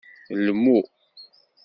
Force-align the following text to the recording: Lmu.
Lmu. 0.45 0.77